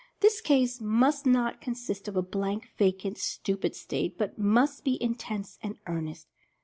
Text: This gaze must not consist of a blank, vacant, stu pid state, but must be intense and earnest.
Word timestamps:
This 0.21 0.41
gaze 0.41 0.81
must 0.81 1.27
not 1.27 1.61
consist 1.61 2.07
of 2.07 2.15
a 2.15 2.23
blank, 2.23 2.69
vacant, 2.75 3.19
stu 3.19 3.55
pid 3.55 3.75
state, 3.75 4.17
but 4.17 4.35
must 4.35 4.83
be 4.83 4.97
intense 4.99 5.59
and 5.61 5.77
earnest. 5.85 6.27